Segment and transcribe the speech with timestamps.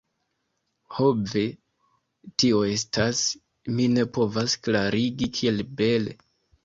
[0.95, 1.43] Ho ve...
[2.43, 3.21] tio estas...
[3.75, 6.19] mi ne povas klarigi kiel bele